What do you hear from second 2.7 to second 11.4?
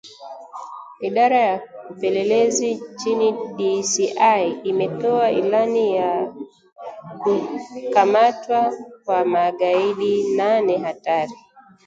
nchini DCI imetoa ilani ya kukamatwa kwa magaidi nane hatari